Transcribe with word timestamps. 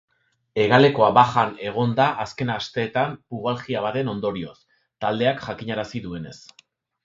Hegalekoa 0.61 1.09
bajan 1.17 1.51
egon 1.71 1.93
da 1.99 2.07
azken 2.25 2.51
asteetan 2.55 3.15
pubalgia 3.35 3.87
baten 3.87 4.13
ondorioz, 4.17 4.57
taldeak 5.07 5.49
jakinarazi 5.49 6.07
duenez. 6.09 6.37